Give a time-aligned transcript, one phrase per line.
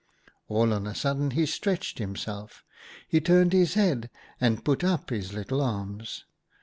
[0.49, 2.63] "All on a sudden he stretched himself;
[3.07, 6.25] he turned his head and put up his little arms.